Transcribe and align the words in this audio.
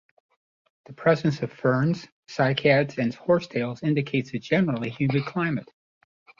The 0.87 0.93
presence 0.93 1.43
of 1.43 1.53
ferns, 1.53 2.07
cycads, 2.27 2.97
and 2.97 3.13
horsetails 3.13 3.83
indicates 3.83 4.33
a 4.33 4.39
generally 4.39 4.89
humid 4.89 5.25
climate. 5.27 5.69